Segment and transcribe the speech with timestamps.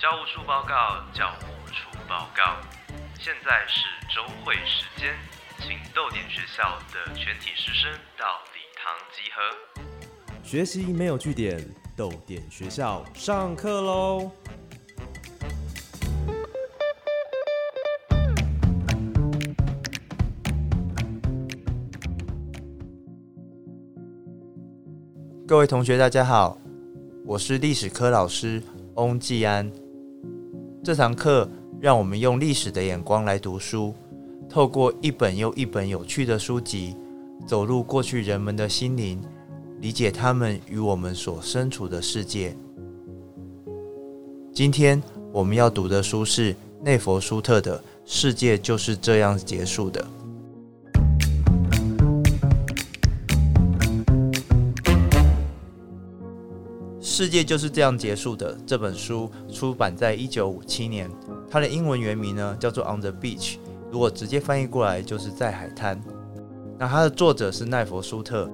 [0.00, 2.56] 教务处报告，教务处报告。
[3.18, 5.12] 现在是周会时间，
[5.58, 8.24] 请豆点学校的全体师生到
[8.54, 9.42] 礼堂集合。
[10.44, 11.58] 学习没有据点，
[11.96, 14.30] 豆点学校上课喽！
[25.44, 26.56] 各位同学，大家好，
[27.24, 28.62] 我是历史科老师
[28.94, 29.68] 翁继安。
[30.88, 31.46] 这堂课
[31.78, 33.92] 让我们用历史的眼光来读书，
[34.48, 36.96] 透过一本又一本有趣的书籍，
[37.46, 39.22] 走入过去人们的心灵，
[39.82, 42.56] 理解他们与我们所身处的世界。
[44.50, 50.02] 今天我们要读的书是内佛舒特的《世界就是这样结束的》。
[57.18, 58.56] 世界就是这样结束的。
[58.64, 61.10] 这本书出版在一九五七年，
[61.50, 63.54] 它的英文原名呢叫做《On the Beach》，
[63.90, 66.00] 如果直接翻译过来就是在海滩。
[66.78, 68.48] 那它的作者是奈佛舒特。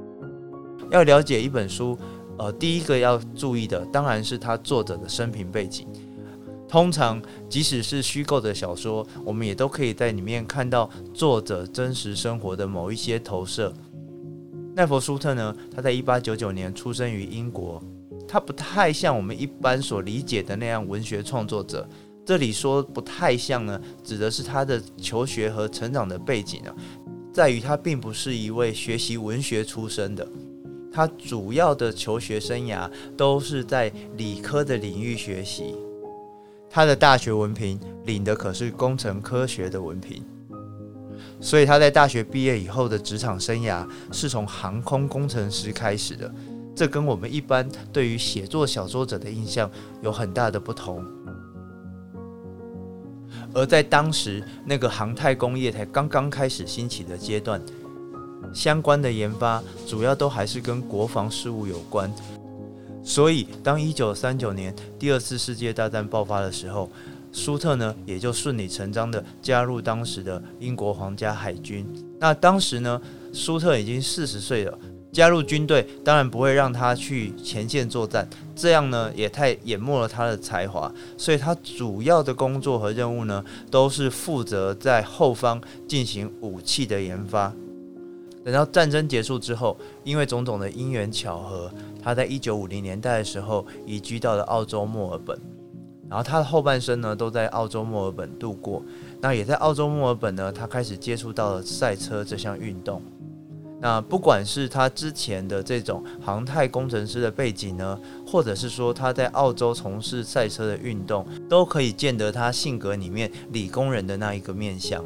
[0.91, 1.99] 要了解一本书，
[2.39, 5.87] 呃，第一个要注意的当然是它作者的生平背景。
[6.67, 7.21] 通常，
[7.51, 13.71] 即使是虚构的小说，我们也都可以在里面看到作者真实生活的某一些投射。
[14.75, 17.79] 奈佛舒特呢，他在一八九九年出生于英国。
[18.27, 21.89] 他不太像我们一般所理解的那样文学创作者。
[22.25, 26.75] 这里说不太像呢，指的是他的求学和成长的背景啊，
[27.33, 30.27] 在于他并不是一位学习文学出身的。
[30.91, 35.75] 他主要的求学生涯都是在理科的领域学习。
[36.71, 40.25] 他的大学文凭领的可是工程科学的文凭，
[41.41, 46.33] 所以他在大学毕业以后的职场生涯是从航空工程师开始的。
[46.75, 49.71] 这跟我们一般对于写作小说者的印象
[50.03, 51.05] 有很大的不同。
[53.53, 57.63] 而在当时那个航太工业才刚刚开始兴起的阶段，
[58.53, 62.13] 相关的研发主要都还是跟国防事务有关。
[63.05, 66.91] 所以，当一九三九年第二次世界大战爆发的时候，
[67.33, 71.87] 舒特呢也就顺理成章的加入当时的英国皇家海军。
[72.19, 73.01] 那当时呢，
[73.33, 74.77] 舒特已经四十岁了。
[75.15, 80.93] 加入军队当然不会让他去前线作战，这样呢也太淹没了他的才华。
[81.17, 87.53] 所以他主要的工作和任务呢，都是负责在后方进行武器的研发。
[88.45, 91.71] 等到战争结束之后，因为种种的因缘巧合，
[92.03, 95.41] 他在一九五零年代的时候移居到了澳洲墨尔本，
[96.11, 98.83] 然后他的后半生呢都在澳洲墨尔本度过。
[99.21, 103.01] 那也在澳洲墨尔本呢，他开始接触到了赛车这项运动。
[103.85, 115.05] 那不管是他之前的这种航太工程师的背景呢，或者是说他在澳洲从事赛车的运动，都可以见得他性格里面理工人的那一个面相。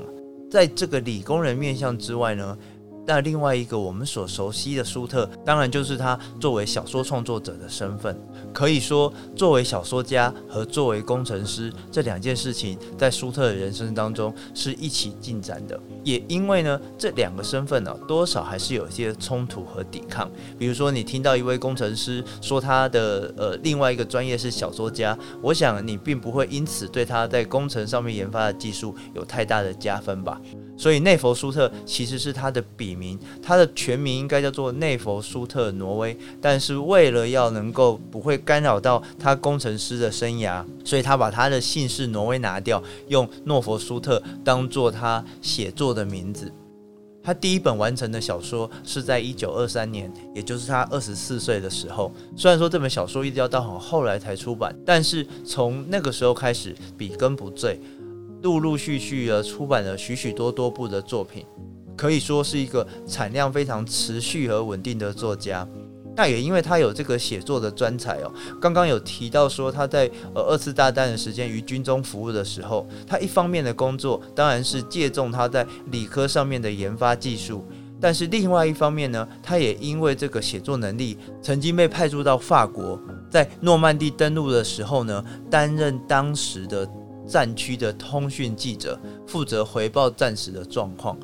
[0.49, 2.57] 在这个理工人面相之外呢。
[3.09, 8.15] 那另外一个我们所熟悉的舒特，当然就是他作为小说创作者的身份。
[8.53, 15.81] 可以说，作为小说家和作为工程师这两件事情，在舒特的人生当中是一起进展的。
[16.05, 20.31] 也因为呢，这两个身份呢，多少还是有一些冲突和抵抗。
[20.59, 30.39] 比如说，你听到一位工程师说他的呃另外一个专业是小说家，我想你并不会因此对他在工程上面研发的技术有太大的加分吧。
[30.79, 36.17] 所以内佛苏特其实是他的笔名，他的全名应该叫做内佛苏特挪威。
[36.41, 46.51] 但是为了要能够不会干扰到他工程师的生涯，所以他把他的姓氏挪威拿掉，用诺佛苏特当做他写作的名字。
[47.21, 52.11] 他第一本完成的小说是在一九二三年，也就是他二十四岁的时候。
[52.35, 57.79] 虽然说这本小说一直要到很后来才出版，但是从那个时候开始，笔耕不缀。
[58.43, 61.45] 陆陆续续的出版了许许多多部的作品，
[61.97, 65.67] 可以说是一个产量非常持续和稳定的作家。
[66.17, 68.33] 那也因为他有这个写作的专才哦。
[68.61, 77.65] 刚刚有提到说他在呃二次大战的时间于军中服务的时候，他一方面的工作当然是借重他在理科上面的研发技术，
[78.01, 86.89] 但是另外一方面呢，他也因为这个写作能力，曾经被派驻到法国，在诺曼底登陆的时候呢，担任当时的。
[87.29, 91.17] 战区的通讯记者负责回报战时的状况。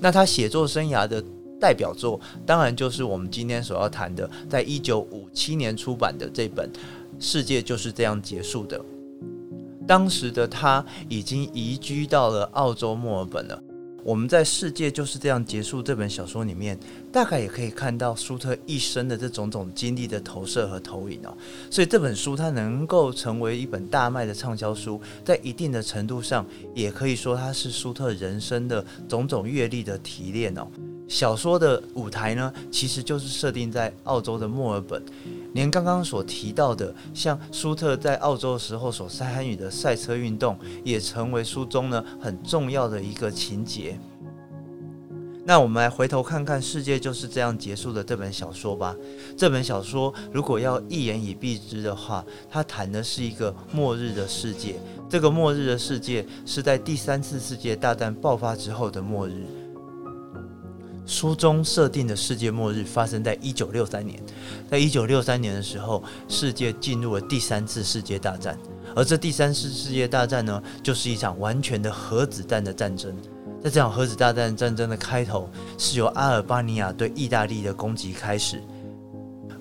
[0.00, 1.22] 那他写作生涯的
[1.60, 6.68] 代表作，当然就是我们今天所要谈的，在一九五七年出版的这本
[7.20, 8.78] 《世界就是这样结束的》。
[9.86, 13.62] 当时的他已经移居到了澳洲墨尔本了。
[14.04, 16.78] 我们在《世界就是这样结束》这本小说里面，
[17.12, 21.36] 大概也可以看到舒特一生的这种种经历的投射和投影哦。
[21.70, 26.44] 所以这本书它能够成为一本大卖的畅销书，在一定的程度上，
[26.74, 30.66] 也可以说它是舒特人生的种种阅历的提炼哦。
[31.08, 35.02] 小说的舞台呢，其实就是设定在澳洲的墨尔本。
[35.52, 43.98] 连刚刚所提到的，像舒特在澳洲时候所参与的赛车运动，也成为书中呢很重要的一个情节。
[45.44, 48.96] 那我们来回头看看《世界就是这样结束》的这本小说吧。
[49.36, 54.76] 这本小说如果要一言以蔽之的话，它谈的是一个末日的世界。
[55.10, 59.44] 这个末日的世界是在第三次世界大战爆发之后的末日。
[61.04, 64.18] 书中设定的世界末日发生在一九六三年，
[64.70, 68.58] 在一九六三年的时候，世界进入了第三次世界大战，
[68.94, 73.14] 而这第三次世界大战呢，就是一场完全的核子弹的战争。
[73.62, 78.62] 在这场核子大战战争的开头，是由阿尔巴尼亚对意大利的攻击开始，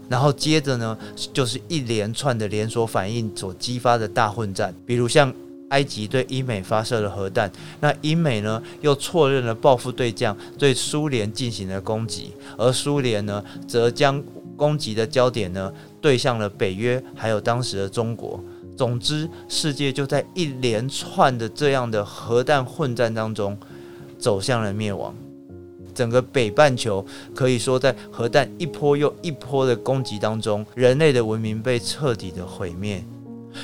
[0.07, 0.97] 然后接着呢，
[1.33, 5.33] 就是一连串的连锁反应所激发的大混战，比如像。
[5.71, 14.23] 埃及对英美发射了核弹，那英美呢又错认了报复对象，对苏联进行了攻击，而苏联呢则将
[14.55, 18.39] 攻击的焦点呢对向了北约，还有当时的中国。
[18.77, 23.57] 总之，世界就在一连串的这样的核弹混战当中
[24.17, 25.13] 走向了灭亡。
[25.93, 33.03] 整个北半球可以说在核弹一波又一波的攻击当中，人类的文明被彻底的毁灭。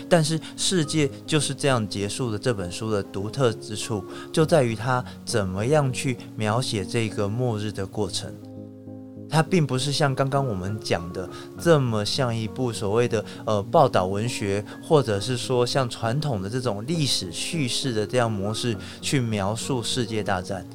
[0.09, 2.37] 但是世界就是这样结束的。
[2.37, 8.33] 这本书的独特之处就在于它怎么样去描写这个末日的过程。
[9.29, 11.29] 它并不是像刚刚我们讲的
[11.59, 20.65] 这么像一部所谓的呃报道文学，或者是说像传统的这种历史叙事的这样模式去描述世界大战。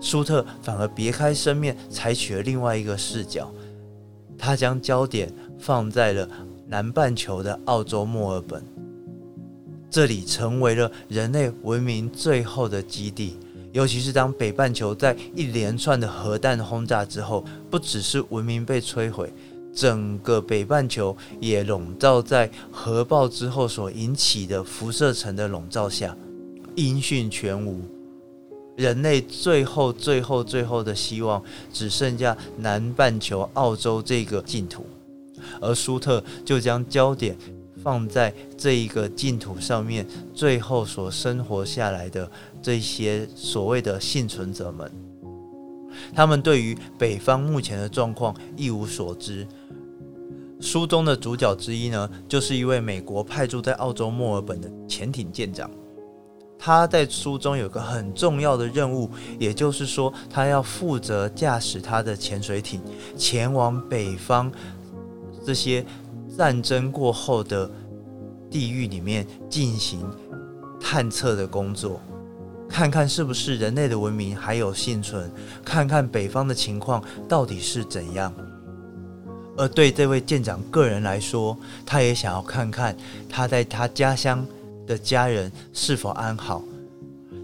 [0.00, 3.52] 舒特反而别开生面，采取了另外一个视角，
[4.38, 6.26] 他将焦点放在了。
[6.68, 8.62] 南半球的澳洲墨尔本，
[9.88, 13.38] 这里成为了人类文明最后的基地。
[13.72, 19.32] 尤其是当北半球在一连串的核弹轰炸之后，不只是文明被摧毁，
[19.74, 26.14] 整个北半球也笼罩在核爆之后所引起的辐射层的笼罩下，
[26.74, 27.80] 音讯全无。
[28.76, 31.42] 人类最后、最后、最后的希望，
[31.72, 34.84] 只剩下南半球澳洲这个净土。
[35.60, 37.36] 而舒特就将焦点
[37.82, 42.30] 放在这一个净土上面，最后所生活下来的
[42.60, 44.90] 这些所谓的幸存者们，
[46.14, 49.46] 他们对于北方目前的状况一无所知。
[50.60, 55.70] 书中的主角之一呢，就是一位美国派驻在澳洲墨尔本的潜艇舰长，
[56.58, 59.08] 他在书中有个很重要的任务，
[59.38, 62.80] 也就是说，他要负责驾驶他的潜水艇
[63.16, 64.50] 前往北方。
[65.48, 65.82] 这些
[66.36, 67.70] 战争过后的
[68.50, 69.98] 地狱里面进行
[70.78, 72.02] 探测的工作，
[72.68, 75.32] 看看是不是人类的文明还有幸存，
[75.64, 78.30] 看看北方的情况到底是怎样。
[79.56, 81.56] 而对这位舰长个人来说，
[81.86, 82.94] 他也想要看看
[83.26, 84.46] 他在他家乡
[84.86, 86.62] 的家人是否安好，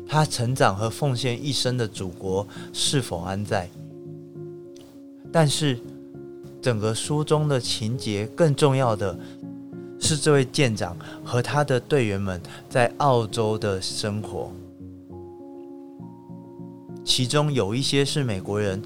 [0.06, 3.66] 他成长和奉献一生的祖国是否安在。
[5.32, 5.78] 但是。
[6.64, 9.14] 整个书中的情节，更重要的
[10.00, 14.50] 是这位舰长和他的队员们在澳洲的生活。
[17.04, 18.82] 其中有一些是美国人，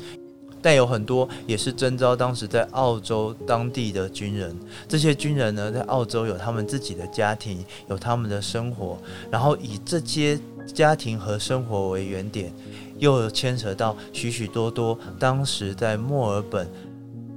[0.60, 4.58] 但有很多也是征召当时在澳洲当地的军人。
[4.88, 8.98] 这些军人呢，在澳洲有他们自己的家庭，有他们的生活，
[9.30, 10.36] 然后以这些
[10.74, 12.52] 家庭和生活为原点，
[12.98, 16.68] 又牵扯到许许多多当时在墨尔本。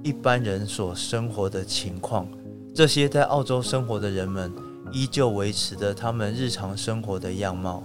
[0.03, 2.27] 一般人所生活的情况，
[2.74, 4.51] 这些在澳洲生活的人们
[4.91, 7.84] 依旧维持着他们日常生活的样貌，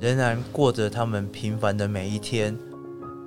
[0.00, 2.56] 仍然过着他们平凡的每一天。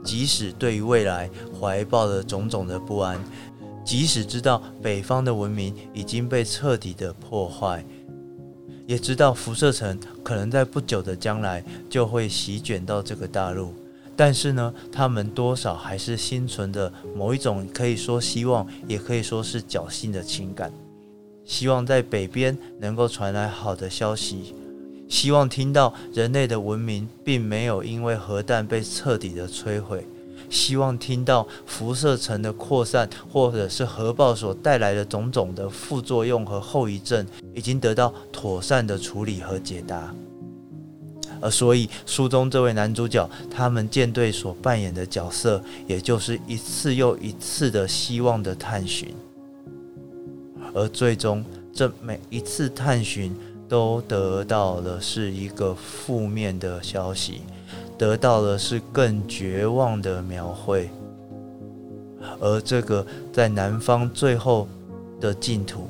[0.03, 3.17] 即使对于未来怀抱了种种的不安，
[3.85, 7.85] 即使知道北方的文明已经被彻底的破坏，
[8.85, 13.73] 也知道辐射层可能在不久的将来就会席卷到这个大陆。
[14.15, 20.71] 但是呢，他们多少还是心存着某一种可以说希望，也可以说是侥幸的情感，
[21.43, 24.53] 希望在北边能够传来好的消息，
[25.09, 30.05] 希望听到人类的文明并没有因为核弹被彻底的摧毁，
[30.49, 40.13] 希望听到辐射层的扩散或者是核爆所带来的种种的副作用和后遗症已经得到妥善的处理和解答。
[41.43, 49.13] 而所以书中这位男主角他们舰队所扮演的角色，也就是一次又一次的希望的探寻，
[50.73, 53.35] 而最终这每一次探寻
[53.67, 57.41] 都得到了是一个负面的消息，
[57.97, 60.89] 得到的是更绝望的描绘，
[62.39, 64.65] 而这个在南方最后
[65.19, 65.89] 的净土。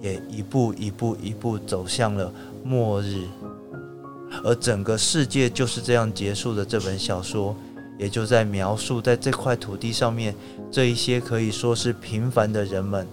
[0.00, 3.24] 也一步一步一步走向了末日，
[4.44, 6.64] 而整个世界就是这样结束的。
[6.64, 7.54] 这本小说
[7.98, 10.34] 也就在描述，在这块土地上面，
[10.70, 13.06] 这一些可以说是平凡的人们，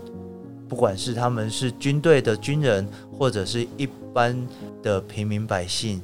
[0.68, 4.36] 不管是他们是军队的军人，或者是一般
[4.82, 6.02] 的平民百姓，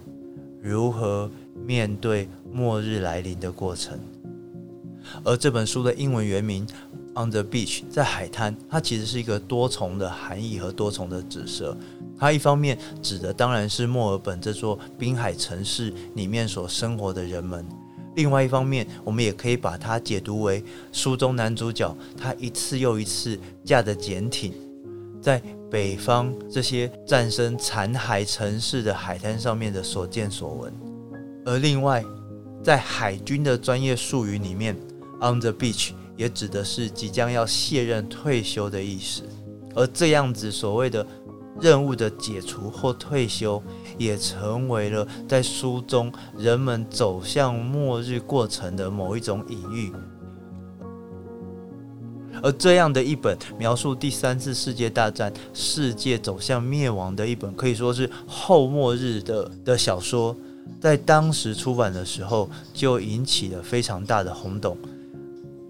[0.62, 1.30] 如何
[1.66, 4.00] 面对末日来临的过程。
[5.24, 6.68] 而这本书的英文原名。
[7.14, 11.76] On the beach，在海滩，它其实是一个多重的含义和多重的指涉。
[12.22, 17.66] 它一方面指的当然是墨尔本这座滨海城市里面所生活的人们；
[18.16, 24.54] 另外一方面，我们也可以把它解读为书中男主角他一次又一次驾着潜艇，
[25.20, 30.72] 在北方这些战胜残骸城市的海滩上面的所见所闻。
[31.44, 32.06] 而另外，
[32.64, 34.78] 在海军的专业术语里面
[35.20, 35.94] ，On the beach。
[36.18, 39.24] 也指的是即将要卸任退休的意思，
[39.74, 41.04] 而这样子所谓的
[41.60, 43.62] 任务的解除或退休，
[43.98, 49.92] 也成为了在书中人们走向末日过程的某一种隐喻。
[52.44, 60.36] 而这样的一本描述第三次世界大战、世界走向灭亡的一本，可以说是后末日的的小说，
[60.80, 64.76] 在当时出版的时候就引起了非常大的轰动。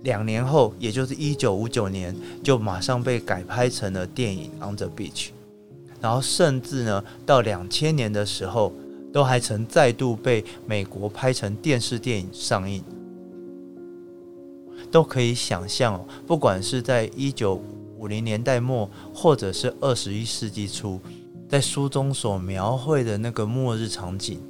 [0.03, 5.27] 两年后，也就是一九五九年，就马上被改拍成了电影《On the Beach》，
[6.01, 8.73] 然后甚至呢，到两千年的时候，
[9.13, 12.83] 都还曾再度被美国拍成电视电影上映。
[14.89, 17.61] 都可以想象哦，不管是在一九
[17.97, 20.99] 五零年代末，或者是二十一世纪初，
[21.47, 24.41] 在书中所描绘的那个末日场景，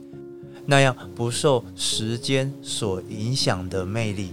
[0.65, 4.31] 那样不受时间所影响的魅力。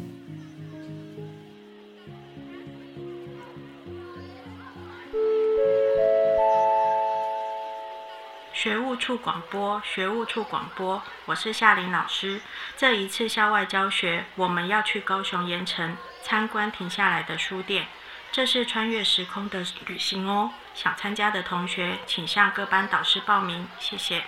[8.99, 12.40] 处广播，学务处广播，我是夏玲老师。
[12.76, 17.87] 这一次校外教学，我们要去高雄盐城参观停下来的书店，
[18.33, 20.50] 这是穿越时空的旅行哦。
[20.75, 24.25] 想参加的同学，请向各班导师报名，谢谢。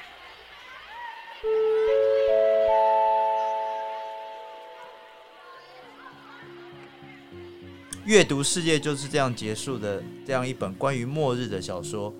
[8.06, 12.14] 阅读世界就是这样结束的，这样一本关于末日的小说。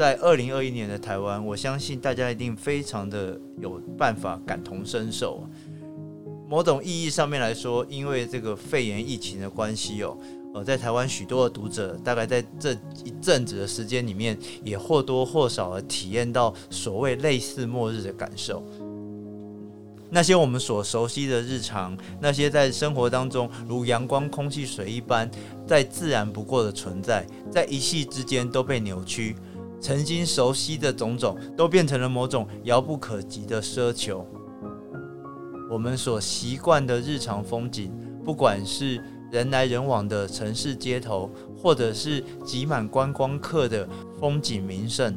[0.00, 5.46] 在二零二一年的台湾，我相信大家一定非常的有办法感同身受。
[6.48, 10.16] 某种意义上面来说，因为这个肺炎疫情的关系哦，
[10.54, 12.72] 呃，在台湾许多的读者，大概在这
[13.04, 18.64] 一阵子的时间里面，也或多或少的体验到所谓类似末日的感受。
[20.08, 25.30] 那些我们所熟悉的日常，那些在生活当中如阳光、空气、水一般
[25.66, 29.36] 再自然不过的存在，在一夕之间都被扭曲。
[29.80, 34.26] 曾经熟悉的种种，都变成了某种遥不可及的奢求。
[35.70, 37.92] 我们所习惯的日常风景，
[38.24, 45.16] 不管是人来人往的城市街头，或者是挤满观光客的风景名胜，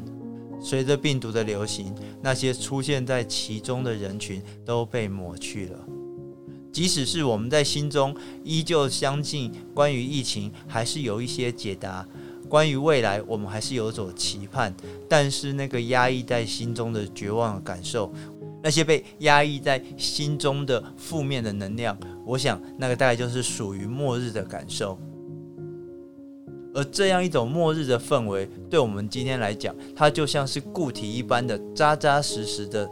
[0.60, 1.92] 随着病毒的流行，
[2.22, 5.78] 那些出现在其中的人群都被抹去了。
[6.72, 12.06] 即使是我们在心中依旧相信，关于疫情还是有一些解答。
[12.48, 14.74] 关于未来，我们还是有所期盼，
[15.08, 18.12] 但是那个压抑在心中的绝望的感受，
[18.62, 24.98] 那些被压抑在心中的负面的能量，我想那个大概就是属于末日的感受。
[26.74, 32.90] 而这样一种末日的氛围，对我们今天来讲，它就像是固体一般的扎扎实实的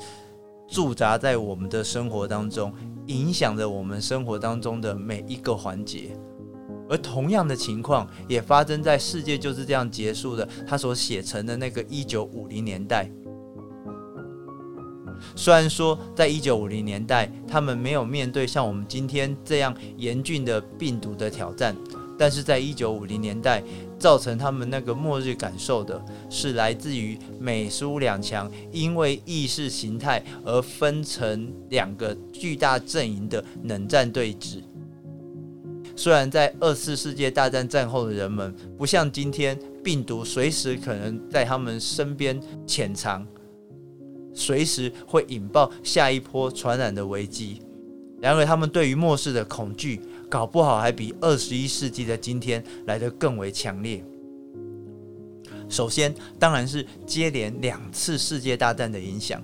[0.68, 2.72] 驻扎在我们的生活当中，
[3.06, 6.16] 影响着我们生活当中的每一个环节。
[6.88, 10.48] 而同样的情况也发生在世界就是这样结束的。
[10.66, 13.10] 他所写成的那个一九五零年代，
[15.36, 21.76] 虽然说在一九五零年代他们没有面对像我们今天这样严峻的病毒的挑战，
[22.18, 23.62] 但是在一九五零年代
[23.98, 34.60] 造成他们那个末日感受的是来自于美苏两强因为意识形态而分成两个巨大阵营的冷战对峙。
[35.94, 43.26] 虽然在二次世界大战战后的人们不像今天病毒随时可能在他们身边潜藏，
[44.32, 47.60] 随时会引爆下一波传染的危机。
[48.20, 54.04] 然而，他们对于末世的恐惧，搞不好还比二十一世纪的今天来得更为强烈。
[55.68, 59.42] 首先，当然是接连两次世界大战的影响。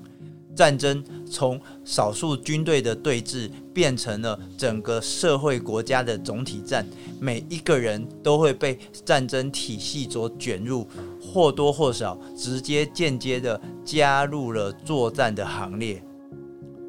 [0.58, 6.84] 战争从少数军队的对峙变成了整个社会国家的总体战，
[7.20, 10.84] 每一个人都会被战争体系所卷入，
[11.22, 16.02] 或多或少直接间接的加入了作战的行列。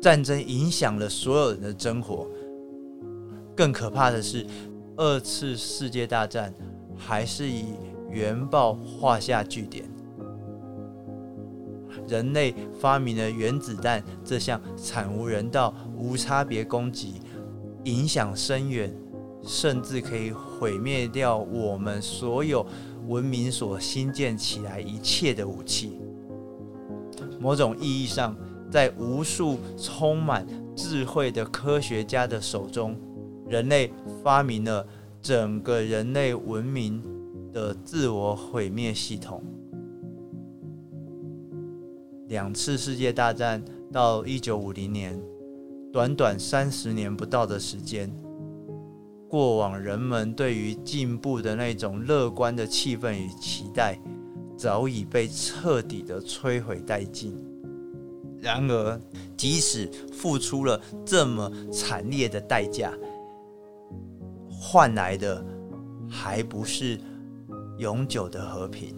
[0.01, 2.27] 战争影响了所有人的生活。
[3.55, 4.47] 更可怕的是，
[4.95, 6.51] 二次世界大战
[6.97, 7.65] 还是以
[8.09, 9.87] 原爆画下句点。
[12.09, 17.21] 人类发明了原子弹这项惨无人道、无差别攻击，
[17.83, 18.91] 影响深远，
[19.43, 22.65] 甚至可以毁灭掉我们所有
[23.07, 25.99] 文明所新建起来一切的武器。
[27.39, 28.35] 某种意义上，
[28.71, 32.97] 在无数充满智慧的科学家的手中，
[33.47, 33.91] 人类
[34.23, 34.85] 发明了
[35.21, 37.03] 整个人类文明
[37.53, 39.43] 的自我毁灭系统。
[42.29, 43.59] 两次世界大战
[43.91, 45.19] 到一九五零年，
[45.91, 48.07] 短短三十年不到的时间，
[49.27, 53.99] 过往人们对于进步的那种乐观的气氛与期待，
[54.55, 57.35] 早已被彻底的摧毁殆尽。
[58.39, 59.01] 然而，
[59.35, 62.93] 即使付出了这么惨烈的代价，
[64.47, 65.43] 换来的
[66.07, 67.01] 还不是
[67.79, 68.95] 永久的和平，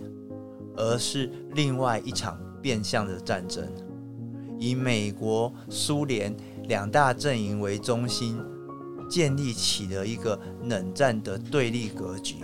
[0.76, 2.38] 而是另外一场。
[2.62, 3.68] 变相的战争，
[4.60, 6.36] 以美国、苏联
[6.68, 8.40] 两大阵营为中心，
[9.10, 12.36] 建立起了一个冷战的对立格局。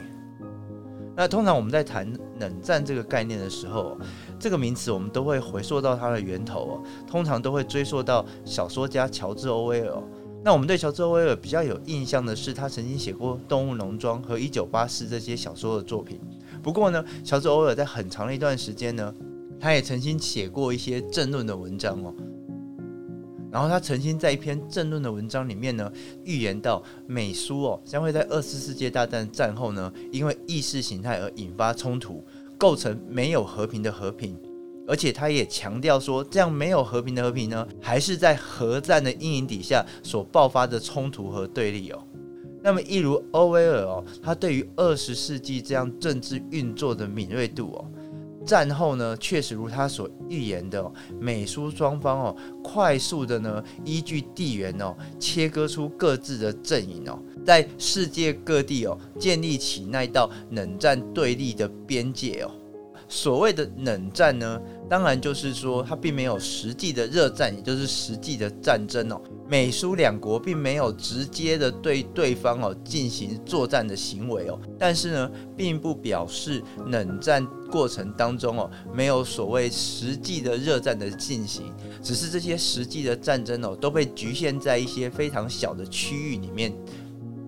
[1.15, 3.97] 那通常我们在谈冷战这个概念的时候，
[4.37, 9.97] 这个名词我们都会回溯到它的源头哦，通常都会追溯到小说家乔治·欧威尔。
[10.43, 16.19] 那我们对乔治·欧威尔比较有印象的是，他曾经写过《动物农庄》和《一九八四》这些小说的作品。
[16.61, 19.13] 不过呢，乔治·欧威尔在很长的一段时间呢。
[19.59, 22.13] 他也曾经写过一些政论的文章哦，
[23.51, 25.91] 然后他曾经在一篇政论的文章里面呢，
[26.23, 32.23] 预言到美苏哦将会在二次世界大战战后呢，因为意识形态而引发冲突，
[32.57, 34.37] 构成没有和平的和平，
[34.87, 42.03] 而且他也强调说，这样没有和平的和平呢，还是在核战的阴影底下所爆发的冲突和对立哦。
[42.61, 47.85] 那么，一如欧威尔哦，他对于二十世纪这样政治运作的敏锐度哦。
[48.47, 62.51] 战后呢，确实如他所预言的，美苏双方哦，快速的呢，依据地缘哦，切割出各自的阵营哦，在世界各地哦，建立起那道冷战对立的边界哦。
[63.09, 69.21] 所谓的冷战呢，当然就是说，它并没有实际的热战，也就是实际的战争哦。
[69.47, 86.77] 美苏两国并没有直接的对对方哦进行作战的行为哦，但是呢，并不表示冷战过程当中哦没有所谓实际的热战的进行，只是这些实际的战争哦都被局限在一些非常小的区域里面，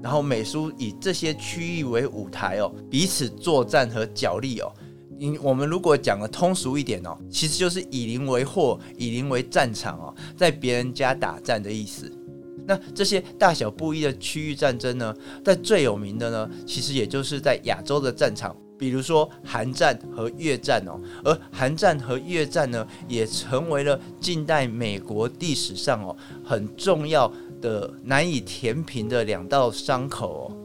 [0.02, 4.72] 然后美苏以这些区域为舞台哦，彼此作战和角力哦。
[5.20, 12.10] 你我们如果讲的通俗一点哦，其实就是以邻为祸，以邻为战场哦，在别人家打战的意思。
[12.66, 21.00] 那这些大小不一的区域战争呢，在最有名的呢，其实也就是在亚洲的战场，比如说韩战和越战哦。
[21.24, 30.59] 而韩战和越战呢，也成为了近代美国历史上哦很重要的难以填平的两道伤口哦。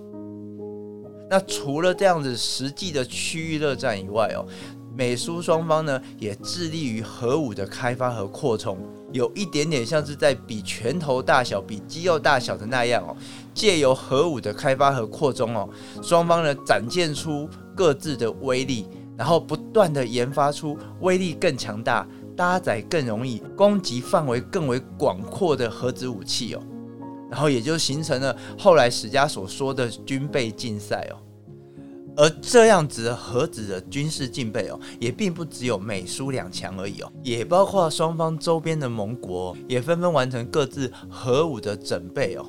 [1.28, 4.46] 那除了这样子实际的区域热战以外哦，
[4.96, 8.78] 美苏双方呢也致力于核武的开发和扩充，
[9.12, 13.16] 有一点点像是在比拳头大小、比肌肉大小的那样哦，
[13.52, 15.68] 借由核武的开发和扩充哦，
[16.02, 22.06] 双方呢展现出各自的威力，然后不断的研发出威力更强大、
[22.36, 26.62] 搭载更容易、攻击范围更为广阔的核子武器哦。
[27.34, 31.18] 然后也就形成了后来史家所说的军备竞赛哦，
[32.16, 42.46] 而这样子的核子的军事竞备哦，也并不只有美苏两强而已哦，也包括双方周边的盟国也纷纷完成各自核武的准备哦，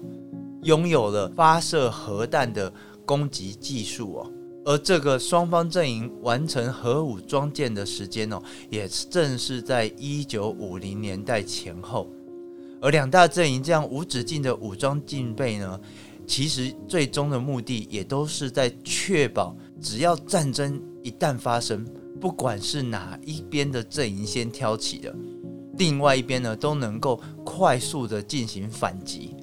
[0.62, 2.72] 拥有了发射核弹的
[3.08, 4.32] 攻击技术哦，
[4.66, 12.08] 而这个双方阵营完成核武装建的时间哦，也正是在一九五零年代前后。
[12.86, 15.82] 而两大阵营这样无止境的武装竞备呢，
[16.28, 21.84] 其实最终的目的也都是在确保，只要战争一旦发生，
[22.22, 25.16] 不管是哪一边的阵营先挑起的，
[25.80, 29.36] 另外一边呢都能够快速的进行反击。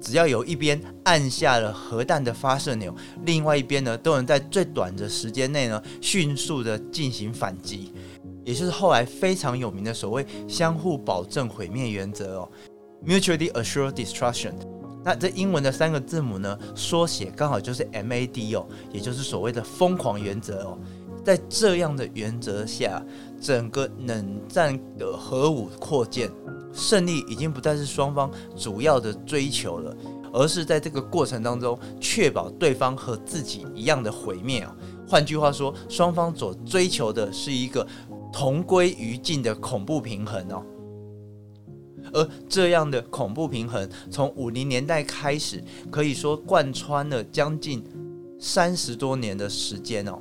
[0.00, 2.92] 只要有一边按下了核弹的发射钮，
[3.24, 7.92] 另外一边呢都能在最短的时间内呢迅速的进行反击，
[8.44, 12.50] 也就是后来非常有名的所谓相互保证毁灭原则哦
[13.06, 14.52] ，mutually assured destruction。
[15.04, 20.78] 那这英文的三个字母呢缩写刚好就是 MAD 哦，也就是所谓的疯狂原则哦。
[21.24, 23.02] 在这样的原则下，
[23.40, 26.30] 整个冷战的核武扩建。
[26.72, 29.94] 胜利已经不再是双方主要的追求了，
[30.32, 34.74] 而是在这个过程当中确保对方和自己一样的毁灭哦。
[35.06, 37.86] 换句话说，双方所追求的是一个
[38.32, 40.64] 同归于尽的恐怖平衡哦。
[42.12, 47.82] 而这样的恐怖平衡，从五零年代开始，可以说贯穿了将近
[48.38, 50.18] 三十多年的时间哦。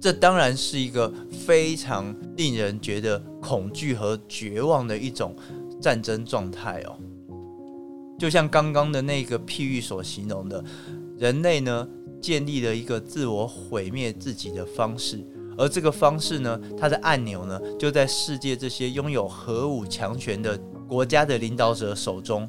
[0.00, 5.36] 这当然是一个非常令人觉得恐惧和绝望的一种
[5.80, 6.98] 战争状态哦。
[8.18, 10.64] 就像刚刚的那个譬喻所形容的，
[11.18, 11.88] 人类呢
[12.20, 15.24] 建立了一个自我毁灭自己的方式，
[15.56, 22.48] 而这个方式呢，它的按钮呢就在世界这些拥有核武强权的国家的领导者手中。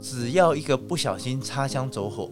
[0.00, 2.30] 只要一个不小心擦枪走火，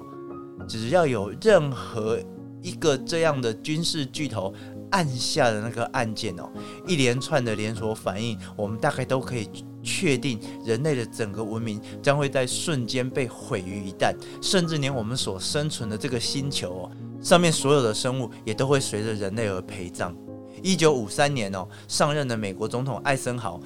[0.69, 2.19] 只要有任何。
[2.63, 4.53] 一个这样的军事巨头
[4.91, 6.47] 按下的那个按键哦，
[6.87, 9.49] 一连串的连锁反应，我们大概都可以
[9.83, 20.15] 确定，人类的整个文明将会在瞬间被毁于一旦，甚至连我们所生存的这个星球哦，上面所有的生物也都会随着人类而陪葬。
[20.63, 23.61] 一九五三年哦，上任的美国总统艾森豪，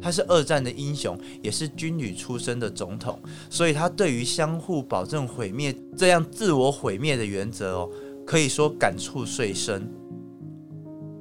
[0.00, 7.90] 他是二战的英雄，也是军旅出身的总统，所以他对于相互保证毁灭这样自我毁灭的原则哦。
[8.26, 9.90] 可以说感触最深。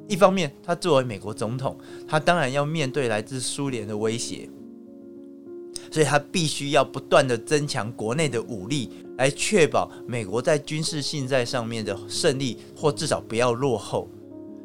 [0.08, 4.48] 一方面，他作为美国总统，他当然要面对来自苏联的威胁，
[5.92, 14.10] 所以他必须要不断的增强国内的武力，来确保美国在军事竞赛上面的胜利，或至少不要落后。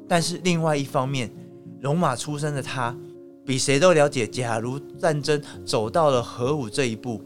[0.09, 1.29] 但是另外一方面，
[1.81, 2.97] 龙马出身的他，
[3.45, 7.21] 比谁都了解，假如战争走到了核武这一步，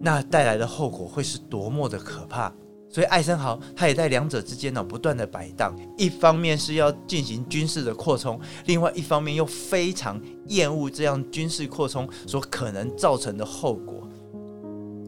[0.00, 2.52] 那带来的后果会是多么的可怕。
[2.88, 14.08] 所以艾森豪他也在两者之间呢不断的摆荡，一方面是要进行军事的扩充，另外一方面又非常厌恶这样军事扩充所可能造成的后果。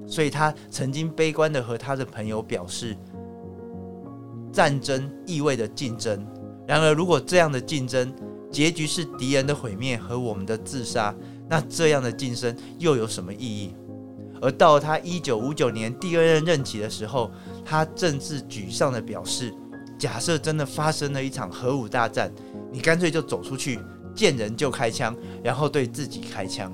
[0.07, 2.97] 所以他曾经悲观的和他的朋友表示，
[4.53, 6.27] 战争意味着竞争。
[6.67, 8.14] 然而，如果这样的竞争
[8.51, 11.14] 结局是敌人的毁灭和我们的自杀，
[11.49, 13.75] 那这样的竞争又有什么意义？
[14.40, 17.31] 而到他一九五九年第二任任期的时候，
[17.64, 19.55] 他政治沮丧的表示
[19.99, 22.31] ：“假设真的发生了一场核武大战，
[22.71, 23.81] 你干脆就走出去，
[24.14, 26.71] 见人就开枪，然后对自己开枪。”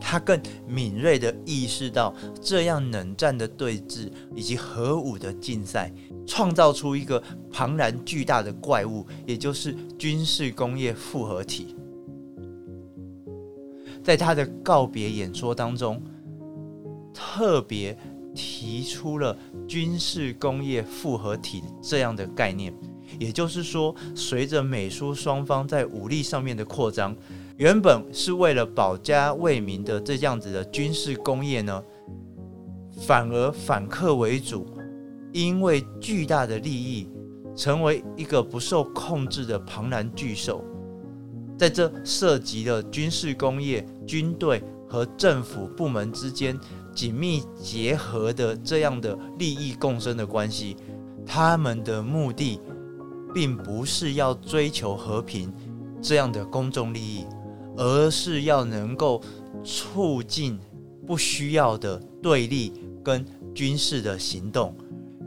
[0.00, 5.92] 他更敏锐地意识到，这样冷战的对峙以及核武的竞赛，
[6.26, 11.74] 创造出一个庞然巨大的怪物，也就是军事工业复合体。
[14.02, 16.02] 在他的告别演说当中。
[17.18, 17.96] 特别
[18.34, 19.34] 提出了
[19.66, 22.70] 军事工业复合体这样的概念，
[23.18, 27.16] 也就是说，随着美苏双方在武力上面的扩张，
[27.56, 31.82] 原本是为了保家卫民的这样子的军事工业呢，
[33.00, 34.66] 反而反客为主，
[35.32, 37.08] 因为巨大的利益，
[37.56, 40.62] 成为一个不受控制的庞然巨兽，
[41.58, 46.58] 在这涉及了军事工业、军队和政府部门之间。
[46.94, 50.78] 紧密结合的这样的利益共生的关系，
[51.26, 52.58] 他们的目的
[53.34, 55.52] 并不是要追求和平
[56.00, 57.26] 这样的公众利益，
[57.76, 59.22] 而是要能够
[59.64, 60.58] 促进
[61.06, 62.72] 不需要的对立
[63.04, 64.74] 跟军事的行动，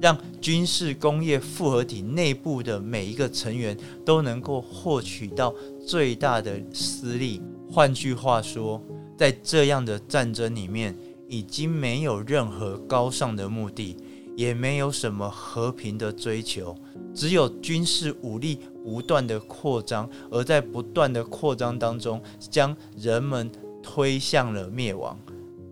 [0.02, 5.54] 让军事工业复合体内部的每一个成员都能够获取到
[5.86, 7.42] 最大的私利。
[7.70, 8.82] 换句话说，
[9.18, 10.96] 在这样的战争里面。
[11.32, 13.96] 已经没有任何高尚的目的，
[14.40, 16.74] 也没有什么和平的追求，
[17.14, 23.52] 只有军事武力不断的扩张，而在不断的扩张当中，将人们
[23.84, 25.20] 推向了灭亡。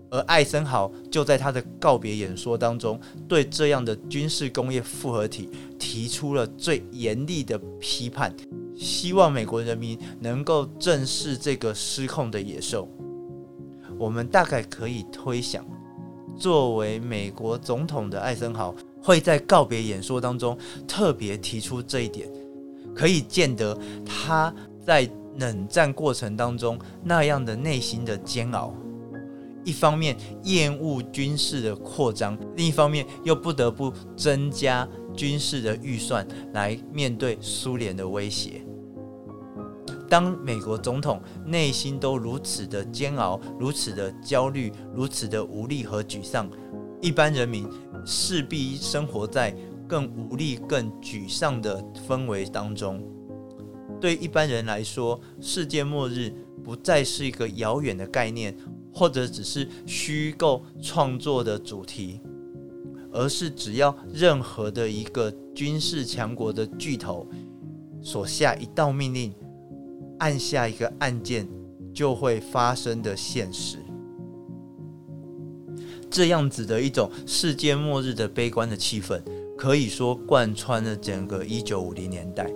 [0.09, 5.49] 而艾森豪就在他的告别演说当中，对这样的军事工业复合体
[5.79, 8.35] 提出了最严厉的批判，
[8.75, 12.89] 希望美国人民能够正视这个失控的野兽。
[13.97, 15.65] 我们大概可以推想，
[16.37, 22.29] 作为美国总统的艾森豪会在告别演说当中特别提出这一点，
[22.95, 24.53] 可以见得他
[24.85, 28.73] 在冷战过程当中那样的内心的煎熬。
[29.63, 38.61] 一方面厌恶军事的扩张，另一方面又不得不增加军事的预算来面对苏联的威胁。
[40.09, 46.49] 当美国总统内心都如此的煎熬、如此的焦虑、如此的无力和沮丧，
[47.01, 47.67] 一般人民
[48.05, 49.55] 势必生活在
[49.87, 53.03] 更无力、更沮丧的氛围当中。
[53.99, 58.55] 对一般人来说，世界末日不再是一个遥远的概念。
[58.93, 62.19] 或者只是虚构创作的主题，
[63.11, 67.27] 而是只要任何的一个军事强国的巨头
[68.01, 69.31] 所下一道命令，
[70.19, 71.47] 按下一个按键
[71.93, 73.77] 就会发生的现实。
[76.09, 79.21] 这样子的一种世界末日的悲观的气氛，
[79.57, 82.51] 可以说贯穿了整个一九五零年代。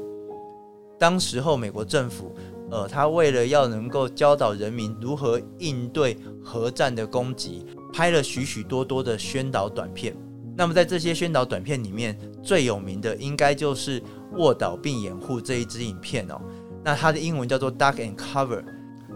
[0.97, 2.33] 当时候美国政府。
[2.73, 10.15] 呃，他为了要能够教导人民如何应对核战的攻击，拍了许许多多的宣导短片。
[10.55, 13.99] 那么在这些宣导短片里面，最有名的应该就是
[14.37, 16.39] 《卧倒并掩护》这一支影片哦。
[16.83, 18.61] 那它的英文叫做《Duck and Cover》。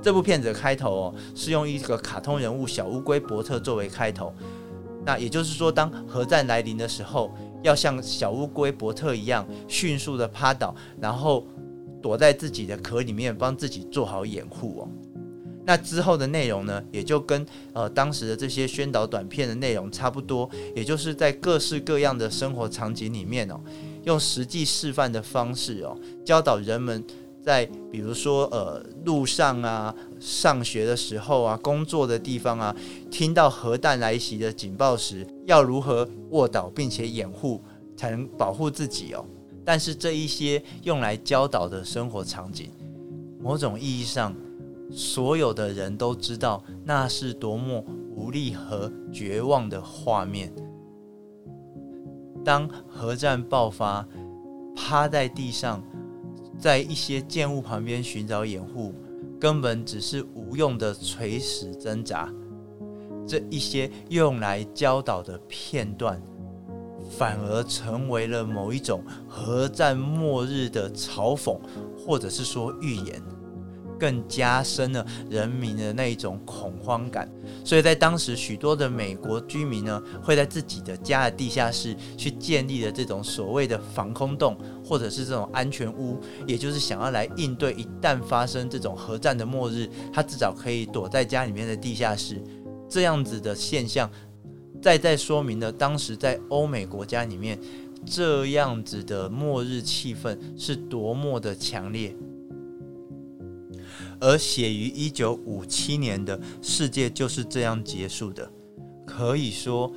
[0.01, 4.33] 这部片子的开头哦，是用一个卡通人物小乌龟伯特作为开头。
[5.05, 11.45] 那也就是说，当核战来临的时候，要像小乌龟伯特一样迅速的趴倒，然后。
[12.01, 14.87] 躲在自己的壳里面，帮自己做好掩护哦。
[15.65, 23.59] 那之后的内容呢，也就跟呃当时的这些宣导短片的内容差不多，也就是在各式各样的生活场景里面哦，
[24.03, 27.03] 用实际示范的方式哦，教导人们
[27.45, 32.75] 在比如说呃路上啊、上学的时候啊、工作的地方啊，
[33.11, 37.61] 听到核弹来袭的警报时，要如何卧倒并且掩护，
[37.95, 39.23] 才能保护自己哦。
[39.63, 42.71] 但是这一些用来教导的生活场景，
[43.41, 44.35] 某种意义上，
[44.91, 47.83] 所有的人都知道那是多么
[48.15, 50.51] 无力和绝望的画面。
[52.43, 54.07] 当核战爆发，
[54.75, 55.83] 趴在地上，
[56.57, 58.93] 在一些建物旁边寻找掩护，
[59.39, 62.33] 根本只是无用的垂死挣扎。
[63.27, 66.21] 这一些用来教导的片段。
[67.07, 71.55] 反而成为了某一种核战末日的嘲讽，
[71.95, 73.21] 或者是说预言，
[73.99, 77.29] 更加深了人民的那一种恐慌感。
[77.63, 92.41] 所以在当时，许多的美国居民呢，会在自己的家的地下室去建立了这种所谓的防空洞，或者是这种安全屋，也就是想要来应对一旦发生这种核战的末日，他至少可以躲在家里面的地下室。
[92.87, 94.09] 这样子的现象。
[94.81, 97.59] 再再说明了当时在欧美国家里面，
[98.05, 102.15] 这样子的末日气氛是多么的强烈。
[104.19, 108.51] 而写于一九五七年的世界就是这样结束的，
[109.05, 109.91] 可以说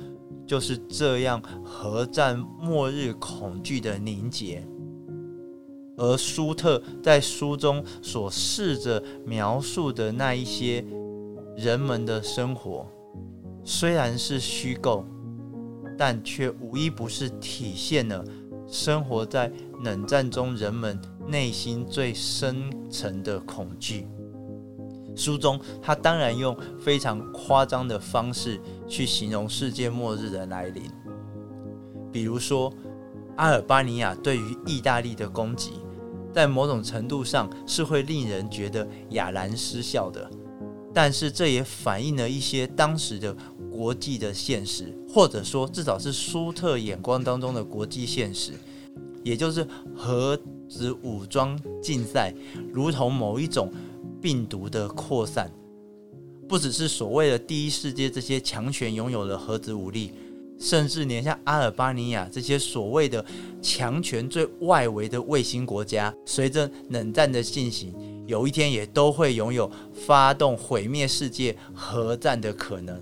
[0.45, 4.67] 就是这样核战末日恐惧的凝结。
[5.97, 10.83] 而舒特在书中所试着描述的那一些
[11.57, 12.87] 人们的生活。
[13.65, 15.05] 虽然是虚构，
[15.97, 18.23] 但却无一不是体现了
[18.65, 19.51] 生活在
[19.83, 20.97] 冷战中人们
[21.29, 24.07] 内心最深层的恐惧。
[25.15, 30.83] 书中他当然用非常夸张的方式去形容世界末日的来临，
[32.11, 32.73] 比如说
[33.35, 35.71] 阿尔巴尼亚对于意大利的攻击，
[36.33, 40.29] 在某种程度上是会令人觉得哑然失笑的，
[40.93, 43.35] 但是这也反映了一些当时的。
[43.71, 48.51] 国际的现实，或者说至少是舒特眼光当中的国际现实，
[49.23, 49.65] 也就是
[49.95, 50.37] 核
[50.69, 52.33] 子武装竞赛，
[52.71, 53.71] 如同某一种
[54.21, 55.51] 病毒的扩散。
[56.47, 60.11] 不只是所谓的第一世界这些强权拥有了核子武力，
[60.57, 63.23] 甚至连像阿尔巴尼亚这些所谓的
[63.61, 67.93] 强权最外围的卫星国家，随着冷战的进行，
[68.25, 72.99] 有一天也都会拥有发动毁灭世界核战的可能。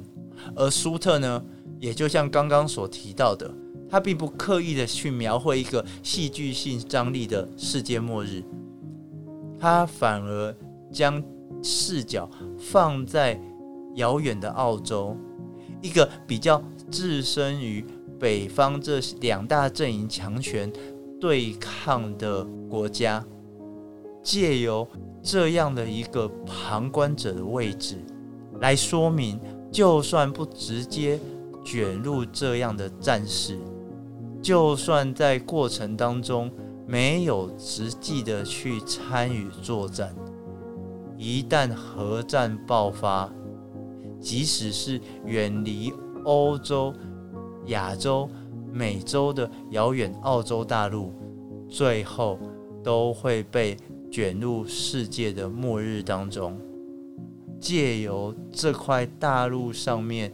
[0.53, 1.41] 而舒特呢，
[1.79, 3.49] 也就像刚刚所提到的，
[3.89, 8.43] 他并不刻意的去描绘一个戏剧性张力的世界末日，
[9.59, 10.55] 他反而
[10.91, 11.23] 将
[11.63, 13.39] 视角放在
[13.95, 15.15] 遥远的澳洲，
[15.81, 17.85] 一个比较置身于
[18.19, 20.71] 北方这两大阵营强权
[21.19, 23.25] 对抗的国家，
[24.21, 24.87] 借由
[25.21, 27.97] 这样的一个旁观者的位置
[28.59, 29.39] 来说明。
[29.69, 31.19] 就算不直接
[31.63, 33.59] 卷入这样的战事，
[34.47, 36.49] 就算在过程当中
[36.87, 40.15] 没有实际的去参与作战，
[41.17, 43.29] 一旦核战爆发，
[44.21, 45.91] 即使是远离
[46.23, 46.93] 欧洲、
[47.65, 48.29] 亚洲、
[48.71, 51.11] 美洲的遥远澳洲大陆，
[51.67, 52.39] 最后
[52.81, 53.75] 都会被
[54.09, 56.57] 卷入世界的末日当中。
[57.59, 60.31] 借由这块大陆上面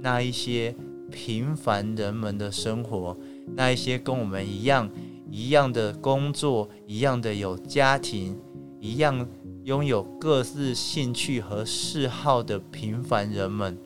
[0.00, 0.74] 那一些
[1.10, 3.14] 平凡人们的生活，
[3.56, 4.90] 那一些跟我们一样
[5.30, 8.38] 一样的工作，一样的有家庭，
[8.80, 9.28] 一样
[9.64, 13.76] 拥有各自兴趣和嗜好的平凡人们，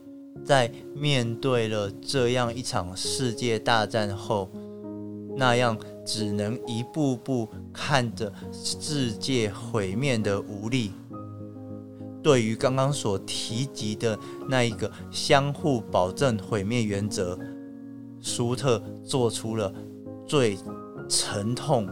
[0.44, 4.50] 在面对了这样一场世界大战后，
[5.36, 10.92] 那样只能一步步看着世界毁灭的无力。
[12.22, 17.38] 对于刚刚所提及的那一个相互保证毁灭原则，
[18.24, 19.70] 舒特做出了
[20.26, 20.58] 最
[21.08, 21.86] 沉痛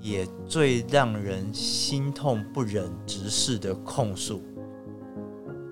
[0.00, 4.40] 也最让人心痛不忍直视的控诉，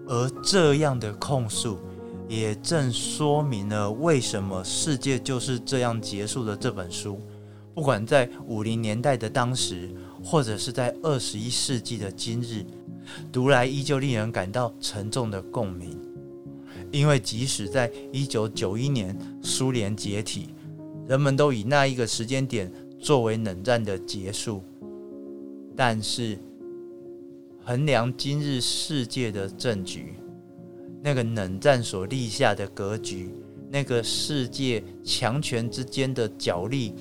[0.08, 1.78] 而这样的控诉，
[2.28, 6.56] 也正说明了为什么世界就是这样结束的。
[6.56, 7.20] 这本书，
[7.72, 9.94] 不管在五零年代的当时，
[10.24, 12.66] 或者是在二十一世纪的今日。
[13.30, 15.96] 读来依旧令人感到沉重的共鸣，
[16.90, 20.48] 因为即使在一九九一年苏联解体，
[21.08, 24.62] 人们都以那一个时间点作为冷战的结束，
[25.74, 26.38] 但是
[27.64, 30.14] 衡量今日世界的政局，
[31.02, 33.30] 那个冷战所立下的格局，
[33.70, 36.94] 那个世界强权之间的角力，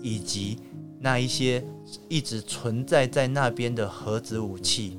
[0.00, 0.58] 以及
[1.00, 1.64] 那一些
[2.08, 4.98] 一直存在在那边的核子武器。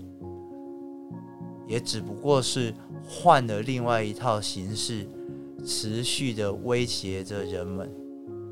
[1.67, 2.71] 也只不过是
[3.07, 5.07] 换了另外一套形式，
[5.63, 7.89] 持续的威胁着人们，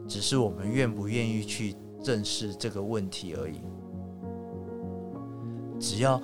[0.08, 3.62] 只是我们愿不愿意去正视这个问题而已。
[5.80, 6.22] 只要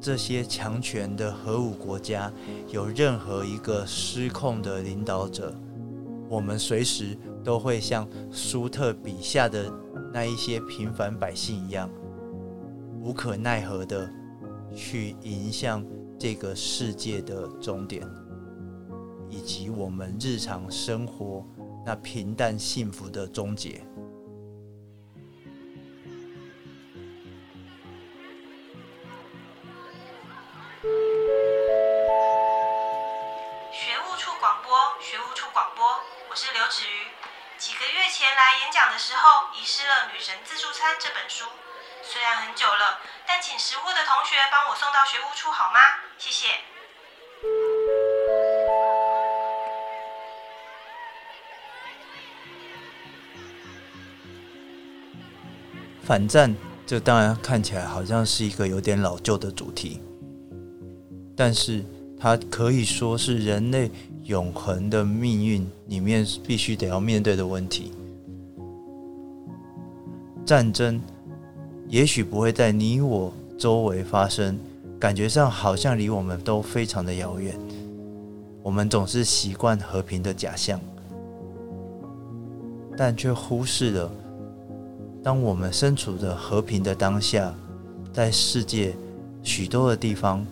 [0.00, 2.30] 这些强权的核武国家
[2.68, 5.54] 有任何一个失控的领导者，
[6.28, 9.72] 我们随时都会像舒特笔下的
[10.12, 11.88] 那一些平凡百姓一样，
[13.00, 14.10] 无可奈何的
[14.74, 15.84] 去迎向。
[16.20, 18.06] 这个世界的终点，
[19.30, 21.42] 以及我们日常生活
[21.86, 23.82] 那平淡幸福的终结。
[56.10, 56.52] 反战，
[56.84, 60.00] 这当然看起来好像是一个有点老旧的主题，
[61.36, 61.84] 但是
[62.18, 63.88] 它可以说是人类
[64.24, 67.92] 永恒的命运里面必须得要面对的问题。
[70.44, 71.00] 战争。
[71.86, 74.58] 也许不会在你我周围发生，
[74.98, 77.56] 感觉上好像离我们都非常的遥远。
[78.64, 80.80] 我们总是习惯和平的假象，
[82.96, 84.10] 但却忽视了，
[85.22, 87.54] 当我们身处的和平的当下，
[88.12, 88.94] 在世界
[89.42, 90.46] 许多的地方，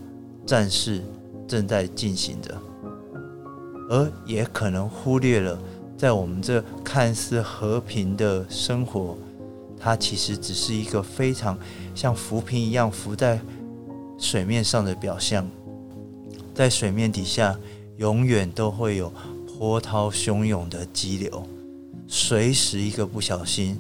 [0.45, 1.03] 战事
[1.47, 2.55] 正在进行着，
[3.89, 5.59] 而也可能忽略了，
[5.97, 9.17] 在我们这看似和平的生活。
[9.81, 11.57] 它其实只是一个非常
[11.95, 13.41] 像浮萍一样浮在
[14.19, 15.49] 水面上的表象，
[16.53, 17.57] 在水面底下
[17.97, 19.13] 永远都会有
[19.47, 21.43] 波涛汹涌的激流，
[22.07, 23.79] 随时一个不小心，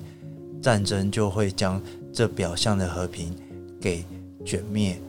[0.60, 1.80] 战争就会将
[2.12, 3.34] 这表象的和平
[3.80, 4.04] 给
[4.44, 5.00] 卷灭。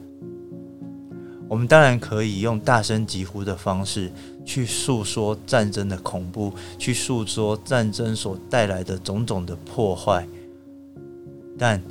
[1.48, 4.10] 我们当然可以用大声疾呼的方式
[4.44, 10.24] 去诉说战争的恐怖，去诉说战争所带来的种种的破坏。
[11.58, 11.82] 但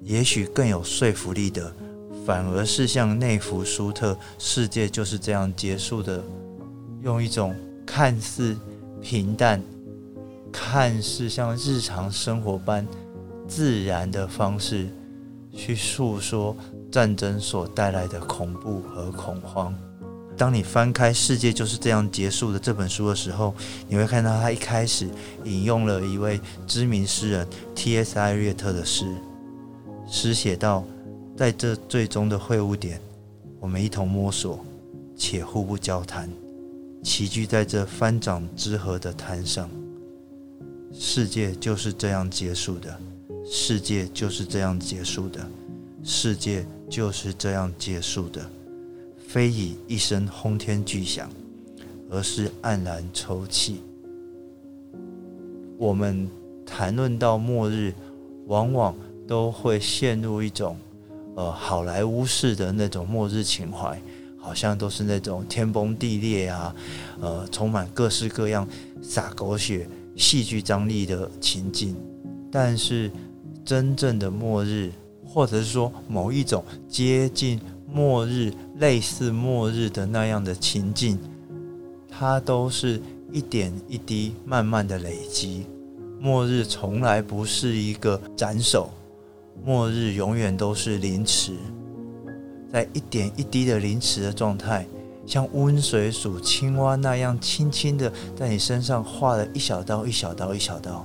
[0.00, 1.70] 也许更有说服力的，
[2.24, 6.24] 反而是像内弗舒特，世界就是这样结束的，
[7.02, 7.54] 用一种
[7.84, 8.56] 看似
[9.02, 9.62] 平淡、
[10.58, 12.84] 看似像日常生活般
[13.46, 14.88] 自然的方式，
[15.52, 16.56] 去诉说
[16.90, 19.76] 战争所带来的恐怖和恐慌。
[20.34, 23.54] 当你翻开《世界就是这样结束的》这本书的时候，
[23.86, 25.08] 你会看到他一开始
[25.44, 28.18] 引用了一位知名诗人 T.S.
[28.18, 29.06] 艾略特的诗，
[30.08, 30.84] 诗写道
[31.36, 32.98] ：“在这最终的会晤点，
[33.60, 34.64] 我们一同摸索，
[35.16, 36.30] 且互不交谈，
[37.02, 39.70] 齐聚在这翻掌之河的滩上。
[40.98, 42.98] 世界就是这样结束的，
[43.44, 45.46] 世界就是这样结束的，
[46.02, 48.44] 世界就是这样结束的，
[49.28, 51.30] 非以一声轰天巨响，
[52.10, 53.82] 而是黯然抽泣。
[55.76, 56.26] 我们
[56.64, 57.92] 谈论到末日，
[58.46, 58.96] 往往
[59.28, 60.78] 都会陷入一种
[61.34, 64.00] 呃好莱坞式的那种末日情怀，
[64.38, 66.74] 好像都是那种天崩地裂啊，
[67.20, 68.66] 呃，充满各式各样
[69.02, 69.86] 洒狗血、
[70.16, 71.94] 戏剧张力的情景。
[72.50, 73.10] 但是，
[73.64, 74.90] 真正的末日，
[75.24, 81.18] 或者是说某一种接近末日、类似末日的那样的情境，
[82.08, 83.00] 它都是。
[83.32, 85.66] 一点一滴，慢慢的累积。
[86.20, 88.88] 末日从来不是一个斩首，
[89.64, 91.52] 末日永远都是凌迟，
[92.72, 94.86] 在一点一滴的凌迟的状态，
[95.26, 101.04] 像温水鼠青蛙那样，轻轻的在你身上划了一小刀、一小刀、一小刀，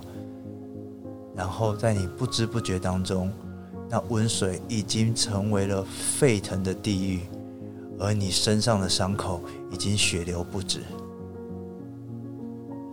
[1.36, 3.32] 然后在你不知不觉当中，
[3.89, 7.22] 那温水已经成为了沸腾的地狱，
[7.99, 9.41] 而你身上的伤口
[9.72, 10.82] 已经血流不止。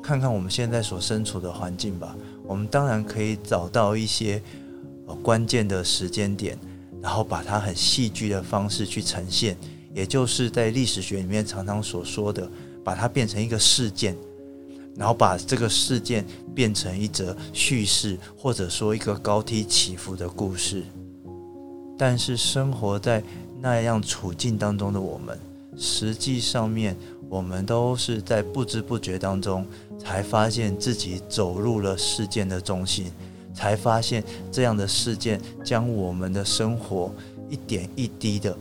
[0.03, 2.17] 看看我们现在所身处的环境吧，
[2.47, 4.43] 我们当然可以找到一些
[5.23, 6.59] 关键的时间点，
[7.03, 9.55] 然后把它很戏剧的方式去呈现，
[9.99, 12.49] 也就是在历史学里面常常所说的，
[12.85, 14.17] 把它变成一个事件，
[14.95, 16.25] 然后把这个事件
[16.55, 20.85] 变成一则叙事，或者说一个高低起伏的故事。
[21.99, 23.21] 但是生活在
[23.61, 25.37] 那样处境当中的我们，
[25.77, 26.97] 实际上面
[27.29, 29.67] 我们都是在不知不觉当中。
[29.99, 33.11] 才发现自己走入了事件的中心，
[33.53, 34.23] 才发现
[34.53, 37.13] 这样的事件将我们的生活
[37.51, 38.57] 一点一滴的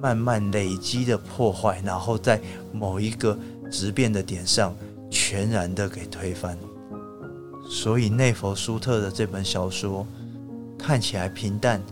[0.00, 2.40] 慢慢累积的破坏，然后在
[2.72, 3.38] 某一个
[3.70, 4.74] 质变的点上
[5.10, 6.58] 全然的给推翻。
[7.68, 10.06] 所以内佛舒特的这本小说
[10.78, 11.82] 看起来平淡，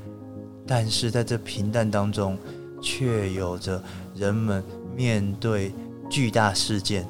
[0.67, 2.39] 但是在这平淡当中，
[2.81, 3.83] 却有着
[4.15, 4.63] 人们
[4.95, 5.73] 面对
[6.09, 7.09] 巨大事件。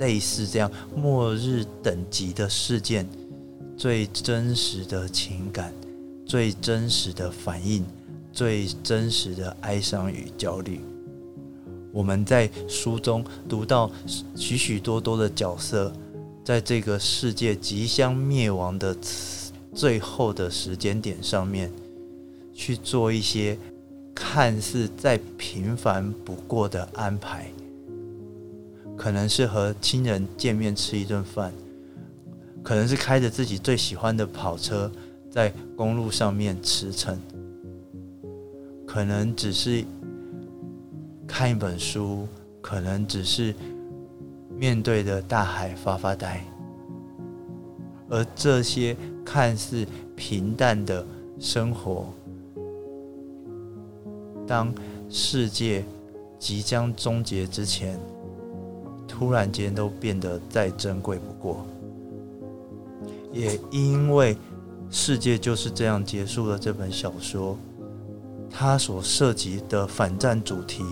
[0.00, 3.08] 类似这样末日等级的事件，
[3.76, 5.72] 最真实的情感，
[6.26, 7.86] 最真实的反应，
[8.34, 10.80] 最真实的哀伤与焦虑。
[11.92, 13.88] 我们在书中读到
[14.34, 15.92] 许许多多的角色，
[16.42, 18.96] 在这个世界即将灭亡的
[19.72, 21.72] 最后的时间点上面，
[22.52, 23.56] 去做一些
[24.12, 27.48] 看似再平凡不过的安排。
[28.96, 31.52] 可能是和亲人见面吃一顿饭，
[32.64, 34.90] 可能是开着自己最喜欢的跑车
[35.30, 37.16] 在公路上面驰骋，
[38.94, 39.84] 可能只是
[41.26, 42.28] 看一本书，
[42.60, 43.52] 可能只是
[44.56, 46.46] 面对着大海发发呆，
[48.08, 49.84] 而这些看似
[50.14, 51.04] 平淡的
[51.40, 52.06] 生活，
[54.46, 54.72] 当
[55.10, 55.84] 世界
[56.38, 57.98] 即将终结之前。
[59.08, 61.66] 突然间都变得再珍贵不过，
[63.32, 64.36] 也因为
[64.88, 66.56] 世界就是这样结束了。
[66.56, 67.56] 这本小说，
[68.56, 70.84] 它所涉及的反战主题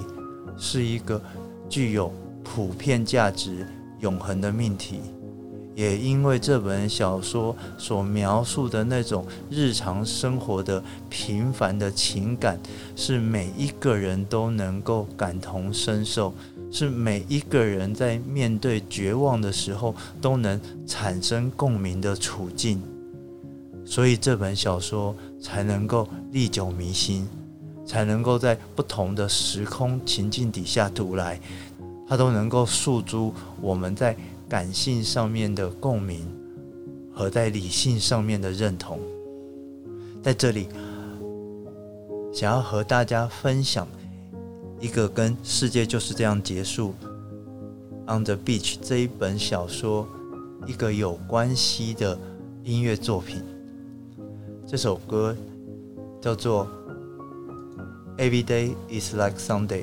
[0.59, 1.23] 是一个
[1.69, 3.65] 具有普遍价值、
[4.01, 4.99] 永恒的命题。
[5.75, 12.61] 也因为这本小说所描述的那种日常生活的平凡的情感，
[12.97, 16.35] 是每一个人都能够感同身受。
[16.71, 22.83] 是每一个人在面对绝望的时候都能产生共鸣的处境，
[23.85, 27.29] 所以这本小说才能够历久弥新，
[27.85, 31.41] 才能够在不同的时空情境底下读来，
[32.07, 34.17] 它都能够诉诸我们在
[34.49, 36.27] 感性上面的共鸣
[37.13, 38.99] 和在理性上面的认同。
[40.23, 40.69] 在这里，
[42.33, 43.87] 想要和大家分享。
[44.81, 46.93] 一个跟世界就是这样结束，
[48.13, 50.09] 《On the Beach》这一本小说，
[50.67, 52.19] 一个有关系的
[52.65, 53.45] 音乐作品。
[54.67, 55.37] 这首歌
[56.21, 56.67] 叫做
[58.19, 59.81] 《Every Day Is Like Sunday》，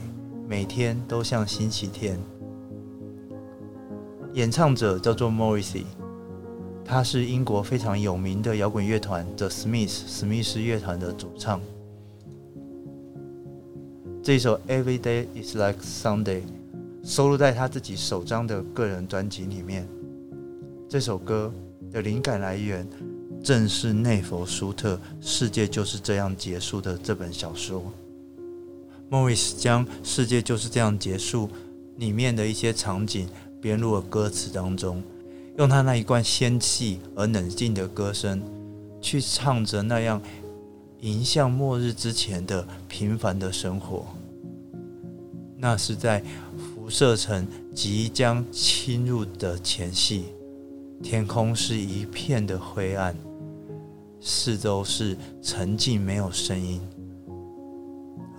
[0.47, 2.19] 每天都像星期天。
[4.33, 5.85] 演唱者叫做 Morrissey，
[6.85, 11.59] 他是英国非常有名的摇滚乐团 The Smiths（ 史密斯乐团）的主唱。
[14.21, 16.41] 这首《Every Day Is Like Sunday》
[17.03, 19.87] 收录在他自己首张的个人专辑里面。
[20.87, 21.51] 这首歌
[21.91, 22.87] 的灵感来源
[23.43, 27.83] 正是内佛舒特《世界就是这样结束》的这本小说。
[29.09, 31.47] 莫里斯将《世界就是这样结束》
[31.97, 33.27] 里面的一些场景
[33.59, 35.01] 编入了歌词当中，
[35.57, 38.39] 用他那一贯纤细而冷静的歌声，
[39.01, 40.21] 去唱着那样
[41.01, 44.05] 迎向末日之前的平凡的生活。
[45.57, 46.23] 那是在
[46.55, 50.25] 辐射层即将侵入的前夕，
[51.01, 53.15] 天空是一片的灰暗，
[54.21, 56.79] 四周是沉静，没有声音，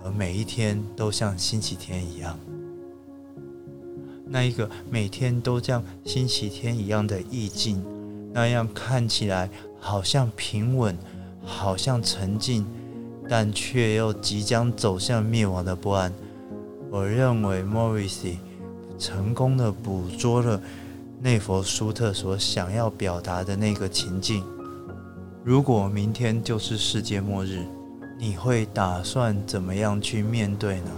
[0.03, 2.37] 而每一天都像星期天一样。
[4.25, 7.83] 那一个每天都像星期天一样的意境，
[8.33, 9.49] 那样看起来
[9.79, 10.97] 好像平稳，
[11.43, 12.65] 好像沉静，
[13.27, 16.13] 但却又即将走向灭亡的不安。
[16.89, 18.29] 我认为莫里斯
[18.97, 20.61] 成功的捕捉了
[21.21, 24.43] 内佛舒特所想要表达的那个情境。
[25.43, 27.65] 如果明天就是世界末日，
[28.23, 30.91] 你会打算怎么样去面对呢？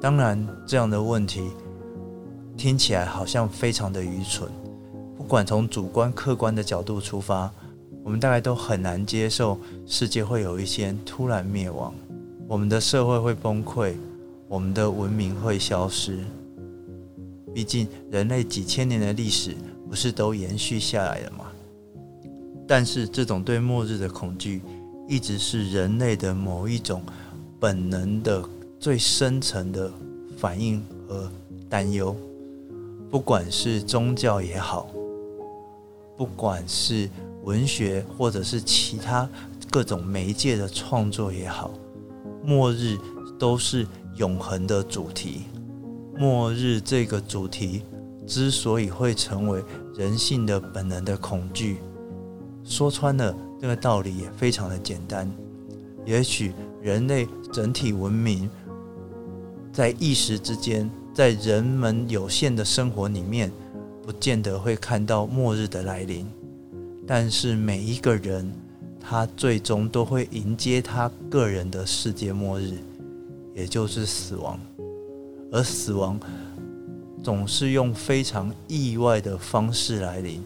[0.00, 1.50] 当然，这样的问题。
[2.56, 4.48] 听起来好像非常的愚蠢。
[5.14, 7.52] 不管从主观、客观的角度出发，
[8.02, 11.92] 我们大概都很难接受世界会有一天突然灭亡，
[12.48, 13.92] 我们的社会会崩溃，
[14.48, 16.24] 我们的文明会消失。
[17.52, 19.54] 毕竟人类几千年的历史
[19.90, 21.44] 不是都延续下来了吗？
[22.66, 24.62] 但是这种对末日的恐惧，
[25.06, 27.02] 一直是人类的某一种
[27.60, 28.42] 本能的
[28.78, 29.90] 最深层的
[30.36, 31.30] 反应和
[31.68, 32.14] 担忧。
[33.10, 34.88] 不管是宗教也好，
[36.16, 37.08] 不管是
[37.44, 39.28] 文学或者是其他
[39.70, 41.70] 各种媒介的创作也好，
[42.42, 42.96] 末日
[43.38, 43.86] 都是
[44.16, 45.42] 永恒的主题。
[46.16, 47.82] 末日这个主题
[48.26, 49.62] 之所以会成为
[49.94, 51.78] 人性的本能的恐惧，
[52.64, 55.26] 说穿了，这个道理也非常的简单。
[56.04, 56.52] 也许
[56.82, 58.50] 人类整体文明
[59.72, 60.90] 在一时之间。
[61.14, 63.50] 在人们有限的生活里面，
[64.02, 66.26] 不见得会看到末日的来临，
[67.06, 68.52] 但是每一个人，
[69.00, 72.78] 他最终都会迎接他个人的世界末日，
[73.54, 74.60] 也就是死亡。
[75.52, 76.18] 而死亡
[77.22, 80.42] 总是用非常意外的方式来临，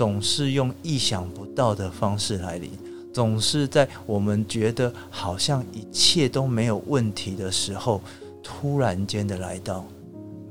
[0.00, 2.70] 总是用意想不到的方式来临，
[3.12, 8.00] 总是在我们觉得好像一切都没有问题的时候，
[8.42, 9.84] 突然间的来到。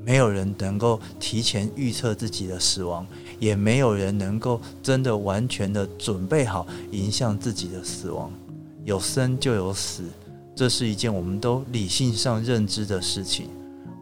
[0.04, 3.04] 没有人能够提前预测自己的死亡，
[3.40, 8.32] 也没有人能够真的完全的准备好迎向自己的死亡。
[8.84, 10.04] 有生就有死，
[10.54, 13.48] 这是一件我们都理性上认知的事情。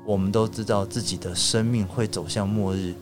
[0.04, 2.92] 我们都知道自己的生命会走向末日，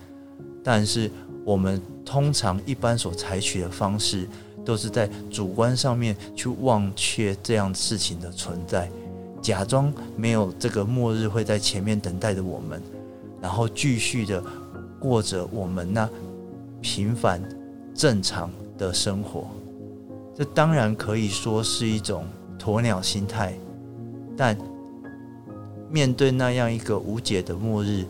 [0.63, 1.11] 但是
[1.45, 1.83] 我们
[2.17, 4.27] 通常一般所采取的方式，
[4.65, 8.91] 都是在主观上面去忘却这样事情的存在。
[9.43, 12.81] 假装没有这个末日会在前面等待着我们，
[13.39, 14.43] 然后继续的
[14.99, 16.09] 过着我们那
[16.81, 17.47] 平凡
[17.95, 19.47] 正常的生活。
[20.35, 22.25] 这当然可以说是一种
[22.59, 23.53] 鸵鸟心态，
[24.35, 24.57] 但
[25.91, 28.07] 面对那样一个无解的末日，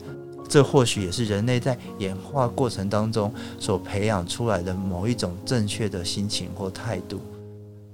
[0.49, 7.21] 这或许也是人类在演化过程当中所培养出来的某一种正确的心情或态度。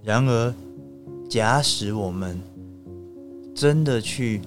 [0.03, 0.55] 然而，
[1.28, 2.38] 假使我们
[3.55, 4.40] 真的去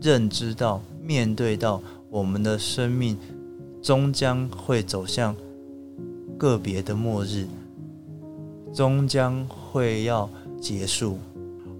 [0.00, 3.16] 认知到、面对到我们的生命
[3.82, 5.34] 终将会走向
[6.36, 7.46] 个别的末日，
[8.72, 10.28] 终将会要
[10.60, 11.18] 结束。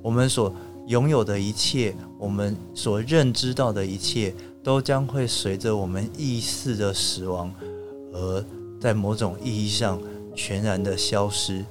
[0.03, 0.55] 我们所
[0.87, 7.53] 拥有的一切，我们所认知到的一切，都将会随着我们意识的死亡，
[8.13, 8.45] 而
[8.81, 10.01] 在某种意义上
[10.35, 11.65] 全然的消失。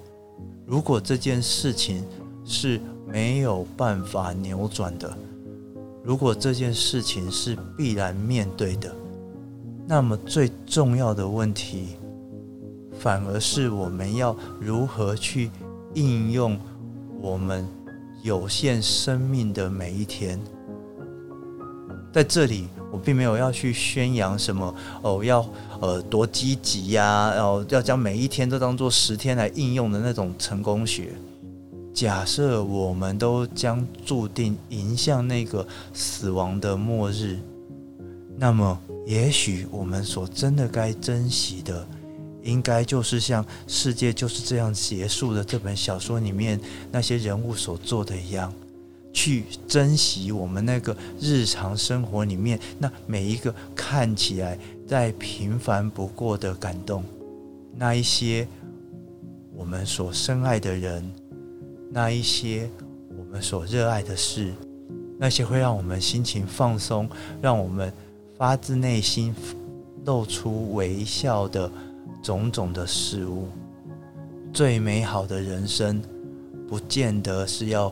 [0.66, 2.04] 如果这件事情
[2.44, 5.18] 是，没有办法扭转的。
[6.04, 8.94] 如果这件事情是必然面对的，
[9.86, 11.96] 那么最重要的问题，
[13.00, 15.50] 反而是我们要如何去
[15.94, 16.60] 应用
[17.22, 17.66] 我们
[18.24, 20.38] 有限生命的每一天。
[22.12, 25.46] 在这里，我并没有要去宣扬什么哦，要
[25.80, 31.14] 呃多积极呀，然后要将每一天都当做十天来应用的那种成功学。
[31.94, 37.40] 假设我们都将注定迎向那个死亡的末日，
[38.38, 41.88] 那么也许我们所真的该珍惜的，
[42.44, 46.60] 应该就是像《世界就是这样结束的》这本小说里面
[46.92, 48.54] 那些人物所做的一样，
[49.14, 57.03] 去珍惜我们那个日常生活里面那每一个看起来再平凡不过的感动，
[57.76, 58.47] 那一些
[59.55, 61.03] 我们所深爱的人。
[61.89, 62.70] 那一些
[63.18, 64.53] 我们所热爱的事，
[65.18, 67.10] 那些会让我们心情放松，
[67.41, 67.91] 让我们
[68.38, 69.34] 发自内心
[70.03, 71.72] 露出微笑的
[72.22, 73.47] 种种的事物，
[74.51, 76.03] 最美好的人生，
[76.68, 77.91] 不见得是要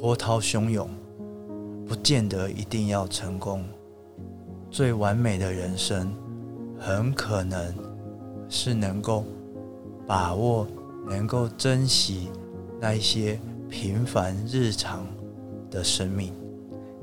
[0.00, 0.90] 波涛汹涌，
[1.86, 3.64] 不见得一定要成功。
[4.70, 6.12] 最完美的人生，
[6.78, 7.74] 很可能
[8.48, 9.24] 是能够
[10.06, 10.66] 把握、
[11.08, 12.28] 能够珍惜
[12.80, 13.38] 那一些
[13.70, 15.06] 平凡日常
[15.70, 16.32] 的生命。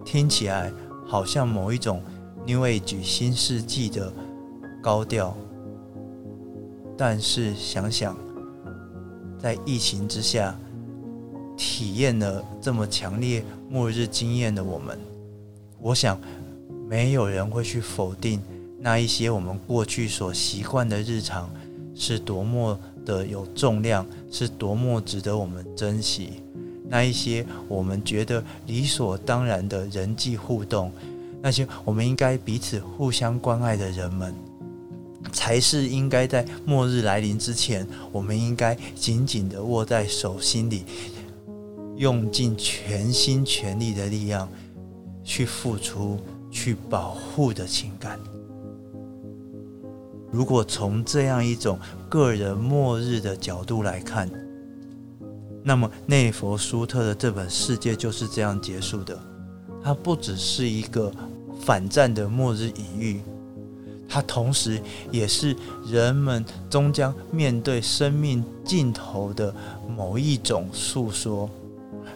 [0.03, 0.71] 听起来
[1.07, 2.03] 好像某一种
[2.45, 4.11] New Age 新世纪的
[4.83, 5.35] 高调，
[6.97, 8.17] 但是想想，
[9.39, 10.59] 在疫情之下，
[11.61, 14.97] 体验了这么强烈末日经验的我们，
[15.79, 16.19] 我想。
[16.89, 18.41] 没有人会去否定
[18.77, 21.49] 那一些我们过去所习惯的日常
[21.95, 26.43] 是多么的有重量，是多么值得我们珍惜。
[26.89, 30.91] 那一些我们觉得理所当然的人际互动，
[31.41, 34.35] 那些我们应该彼此互相关爱的人们，
[35.31, 40.83] 才是应该在末日来临之前，我们应该紧紧的握在手心里，
[42.01, 44.49] 用尽全心全力的力量
[45.23, 46.19] 去付出。
[46.53, 48.19] 去保护的情感。
[50.29, 51.79] 如果从这样一种
[52.09, 54.29] 个人末日的角度来看，
[55.63, 59.17] 那么内佛舒特的这本世界就是这样结束的。
[59.81, 61.09] 它不只是一个
[61.61, 63.21] 反战的末日隐喻，
[64.09, 65.55] 它同时也是
[65.87, 69.55] 人们终将面对生命尽头的
[69.87, 71.49] 某一种诉说。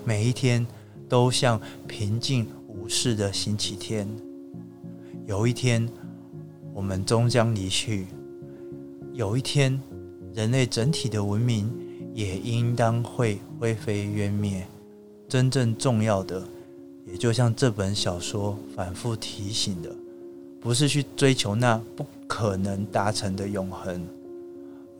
[0.05, 0.65] 每一天
[1.09, 4.07] 都像平静无事的星期天。
[5.25, 5.89] 有一天，
[6.75, 8.05] 我们终将离去；
[9.13, 9.81] 有一天，
[10.31, 11.71] 人类整体的文明
[12.13, 14.67] 也应当会灰飞烟灭。
[15.27, 16.47] 真正重要的，
[17.07, 19.89] 也就像这本小说反复提醒的，
[20.61, 24.05] 不是去追求那不可能达成的永恒，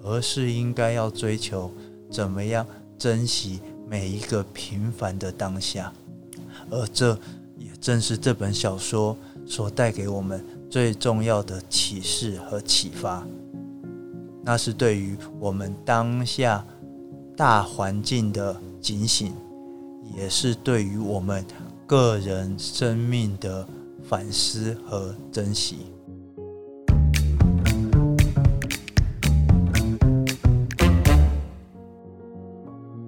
[0.01, 1.71] 而是应该要追求
[2.09, 2.65] 怎么样
[2.97, 5.91] 珍惜每一个平凡的当下。
[6.69, 7.13] 而这
[7.57, 9.17] 也正是这本小说。
[9.47, 13.23] 所带给我们最重要的启示和启发，
[14.43, 16.65] 那是对于我们当下
[17.37, 19.31] 大环境的警醒，
[20.17, 21.45] 也是对于我们
[21.85, 23.67] 个人生命的
[24.01, 25.85] 反思和珍惜。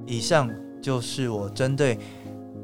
[0.06, 0.48] 以上
[0.88, 2.00] 就是我针对。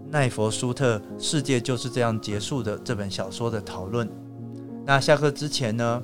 [0.09, 4.07] 奈佛舒特世界就是这样结束的这本小说的讨论。
[4.86, 6.01] 那下课之前呢，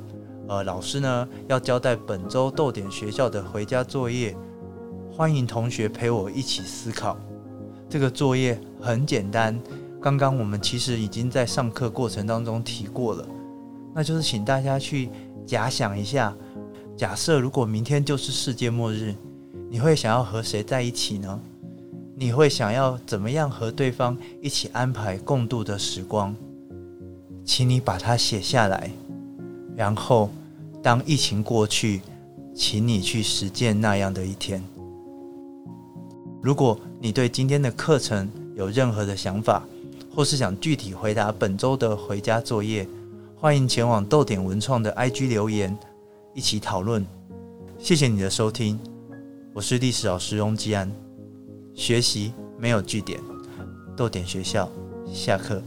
[0.50, 4.36] 呃，老师呢要交代本周逗点学校的回家作业，
[5.10, 7.18] 欢迎同学陪我一起思考。
[7.88, 9.58] 这个作业很简单，
[10.02, 13.26] 刚刚我们其实已经在上课过程当中提过了，
[13.96, 15.10] 那就是请大家去
[15.46, 16.36] 假想一下，
[16.98, 19.16] 假设如果明天就是世界末日，
[19.70, 21.40] 你会想要和谁在一起呢？
[22.22, 26.36] 你会想要怎么样和对方一起安排共度的时光？
[27.46, 28.92] 请你把它写下来，
[29.74, 30.30] 然后
[30.84, 32.02] 当疫情过去，
[32.54, 34.62] 请你去实践那样的一天。
[36.42, 39.66] 如果你对今天的课程有任何的想法，
[40.14, 42.86] 或是想具体回答本周的回家作业，
[43.38, 45.76] 欢迎前往豆点文创的 IG 留言，
[46.34, 47.06] 一起讨论。
[47.78, 48.78] 谢谢你的收听，
[49.54, 51.09] 我是历史老师翁基安。
[51.80, 53.18] 学习没有据点，
[53.96, 54.70] 逗点学校
[55.14, 55.64] 下课。